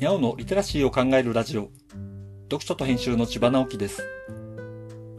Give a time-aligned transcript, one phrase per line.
[0.00, 1.68] にゃおのリテラシーを考えるラジオ。
[2.44, 4.02] 読書と編集の千葉直樹です。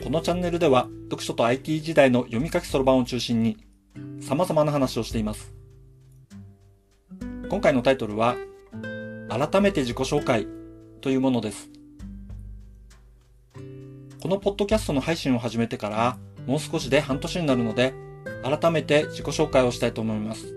[0.03, 3.57] このチャンネルでは、読書と IT 時代の読み書きそろばんを中心に、
[4.21, 5.53] 様々な話をしています。
[7.47, 8.35] 今回のタイトルは、
[9.29, 10.47] 改めて自己紹介
[11.01, 11.69] というものです。
[14.19, 16.17] このポッドキャストの配信を始めてから、
[16.47, 17.93] もう少しで半年になるので、
[18.41, 20.55] 改めて自己紹介をしたいと思います。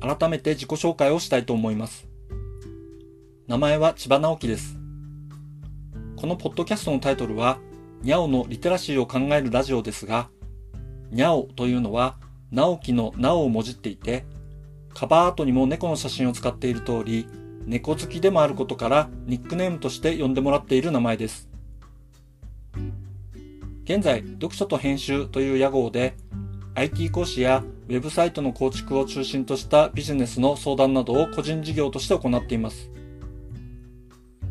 [0.00, 2.11] 改めて自己紹介をしたいと思います。
[3.48, 4.78] 名前は千葉直樹です。
[6.14, 7.58] このポッドキャストのタイトルは、
[8.00, 10.28] にゃおのリテラシーを考えるラジオですが、
[11.10, 12.18] にゃおというのは、
[12.52, 14.24] 直樹のなおをもじっていて、
[14.94, 17.26] カバーアートにも猫の写真を使っている通り、
[17.66, 21.48] 猫好きでもあることからニックネームとして呼んでもらっている名前です。
[23.82, 26.14] 現在、読書と編集という屋号で
[26.76, 32.92] IT 講師やウェブサイトの構築を中心としたビジネスの相談などを個人事業として行っています。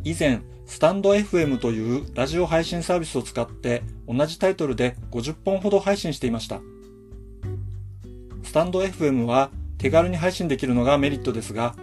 [0.03, 6.59] 以前、スタンド FM というラジオ配信サービスを使って同じタイトルで50本ほど配信していました。
[8.43, 11.75] スタンド FM は手軽に配信できるのがメリットですが、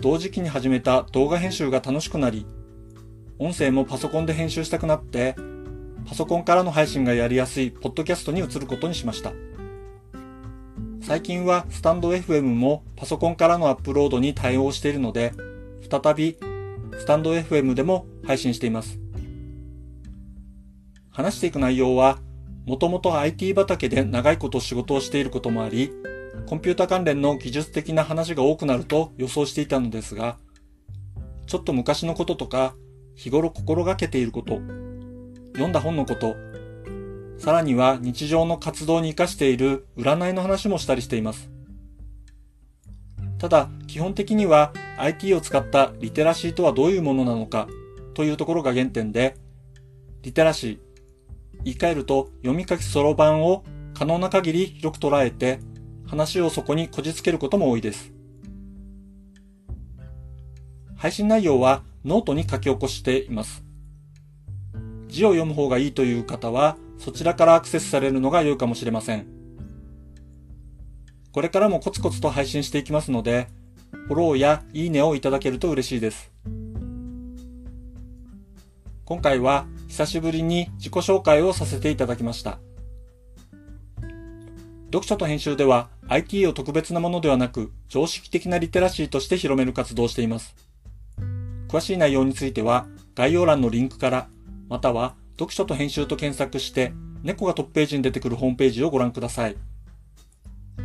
[0.00, 2.46] 同時期に始めた動画編集が楽しくなり、
[3.38, 5.36] 音声もパソコンで編集したくなって、
[6.06, 9.32] パソコンからの配信がやりやすいポッドキャストに移ることにしました。
[11.02, 15.32] 最近はスタンド FM もパソコンからのアップロードに対応しているので、
[15.90, 16.36] 再び
[16.98, 18.98] スタンド FM でも配信しています。
[21.10, 22.18] 話していく内容は、
[22.66, 25.92] もともと IT 畑で長いこと仕事をしていることもあり、
[26.46, 30.36] コンピュータ関連の技術的な話が多くなると予想していたのですが、
[31.46, 32.74] ちょっと昔のこととか、
[33.14, 34.60] 日頃心がけていること、
[35.52, 36.36] 読んだ本のこと、
[37.38, 41.55] さらには日常の活動に活かしている占いの話もしたりしています。
[43.46, 47.68] ただ、基本的には IT を使ったリテラシーとはどういうものなのか
[48.14, 49.36] というところが原点で、
[50.22, 50.78] リテラシー、
[51.62, 53.62] 言い換えると読み書きそろばんを
[53.94, 55.60] 可能な限り広く捉えて、
[56.08, 58.12] 話をそこにこじつけることも多いです。
[60.96, 63.62] 配信内容はノートに書き起こしています。
[65.06, 69.35] 字を読む方がいいという方は、そちらからアクセスされるのが良いかもしれません。
[71.36, 73.48] これからもコツコツと配信していきますので、
[74.06, 76.32] フォローやいいねをいただけると嬉しいです。
[79.04, 82.58] 今回は久しぶりに自己紹介をさせていただきました。
[84.86, 90.56] 読書と編集では IT を特別なものではなく常識的なリテラシーとして広める活動をしています。
[91.68, 94.28] 詳しい内容については概要欄のリンクから
[94.70, 99.56] または読書と編集と検索して、猫がトップページに出てくるホームページをご覧ください。